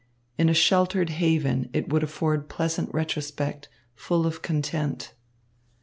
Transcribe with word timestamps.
In 0.35 0.49
a 0.49 0.53
sheltered 0.55 1.11
haven 1.11 1.69
it 1.73 1.89
would 1.89 2.01
afford 2.01 2.49
pleasant 2.49 2.91
retrospect, 2.91 3.69
full 3.93 4.25
of 4.25 4.41
content. 4.41 5.13